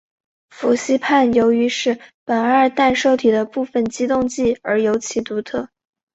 [0.49, 1.95] 氟西泮由于是
[2.25, 5.69] 苯二氮受体的部分激动剂而尤其独特。